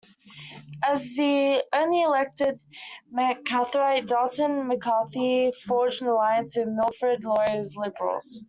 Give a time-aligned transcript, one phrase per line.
[0.83, 2.59] As the only elected
[3.13, 8.39] McCarthyite, Dalton McCarthy forged an alliance with Wilfrid Laurier's Liberals.